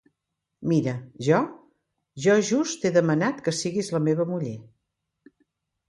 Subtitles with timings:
[0.71, 0.93] Mira,
[1.27, 1.41] jo,
[2.25, 4.59] jo just t'he demanat que siguis la meva muller.